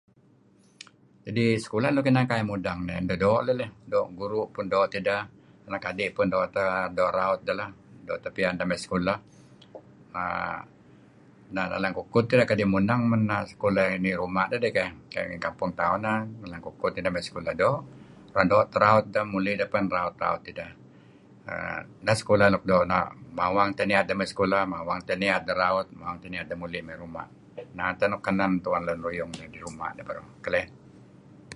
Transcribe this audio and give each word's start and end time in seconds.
Idih 1.29 1.49
sekulah 1.63 1.89
nuk 1.91 2.07
inan 2.09 2.27
kai 2.31 2.43
mudeng 2.49 2.79
nih 2.87 3.15
doo' 3.23 3.41
idih 3.43 3.55
leh, 3.61 3.69
guru' 4.19 4.45
men 4.55 4.67
doo' 4.73 4.91
tideh, 4.93 5.21
anak 5.67 5.85
adi' 5.89 6.13
peh 6.15 6.25
doo' 6.33 6.51
doo' 6.97 7.13
raut 7.17 7.39
deh 7.47 7.69
doo' 8.07 8.21
teh 8.23 8.31
piyan 8.35 8.55
deh 8.59 8.67
me 8.69 8.75
sekulah 8.83 9.17
err 10.21 10.57
nalan 11.73 11.93
kukud 11.97 12.25
tideh 12.29 12.47
kadi' 12.49 12.71
muneng 12.73 13.01
teh 13.29 13.41
sekulah 13.51 13.83
dedih 13.87 14.01
ngi 14.01 14.13
ruma 14.21 14.43
dedih 14.51 14.71
keh; 14.77 14.89
Kayu' 15.11 15.27
ngi 15.29 15.37
kampung 15.45 15.71
tauh 15.79 15.97
neh 16.03 16.17
nalan 16.41 16.59
kukud 16.65 16.91
iden 16.97 17.11
mey 17.15 17.23
sekulah. 17.27 17.53
Doo' 17.61 17.79
teh 18.71 18.79
raut 18.83 19.05
deh, 19.13 19.25
muli' 19.33 19.53
deh 19.59 19.69
pen 19.73 19.85
raut-raut 19.95 20.41
tideh. 20.45 20.71
Neh 21.47 21.81
teh 22.05 22.15
sekulah 22.21 22.47
nuk 22.53 22.63
mawang 23.39 23.69
teh 23.77 23.85
niyat 23.89 24.05
deh 24.09 24.15
mey 24.19 24.27
sekulah 24.31 24.61
mawang 24.73 24.99
teh 25.07 25.15
niyat 25.23 25.41
deh 26.49 26.55
muli' 26.61 26.81
sekulah, 26.89 27.25
inan 27.73 27.91
teh 27.99 28.07
nuk 28.11 28.21
kenen 28.25 28.51
tu'en 28.63 28.81
lun 28.87 28.99
ruyung 29.05 29.31
deh 29.39 29.47
ngi 29.49 29.59
ruma' 29.65 29.91
dedih 29.97 30.05
beruh. 30.09 30.29